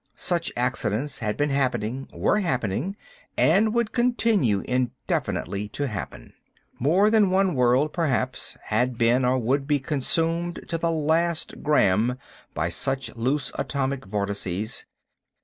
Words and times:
Such 0.15 0.51
accidents 0.57 1.19
had 1.19 1.37
been 1.37 1.51
happening, 1.51 2.07
were 2.11 2.39
happening, 2.39 2.95
and 3.37 3.71
would 3.71 3.91
continue 3.91 4.61
indefinitely 4.61 5.67
to 5.77 5.87
happen. 5.87 6.33
More 6.79 7.11
than 7.11 7.29
one 7.29 7.53
world, 7.53 7.93
perhaps, 7.93 8.57
had 8.63 8.97
been 8.97 9.23
or 9.23 9.37
would 9.37 9.67
be 9.67 9.77
consumed 9.77 10.61
to 10.69 10.79
the 10.79 10.89
last 10.91 11.61
gram 11.61 12.17
by 12.55 12.67
such 12.67 13.15
loose 13.15 13.51
atomic 13.59 14.05
vortices. 14.05 14.87